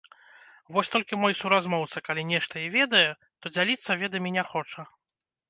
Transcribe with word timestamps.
Вось 0.77 0.87
толькі 0.95 1.19
мой 1.23 1.33
суразмоўца 1.39 1.97
калі 2.07 2.23
нешта 2.31 2.63
і 2.65 2.73
ведае, 2.77 3.03
то 3.41 3.45
дзяліцца 3.55 3.99
ведамі 4.07 4.35
не 4.41 4.49
хоча. 4.51 4.89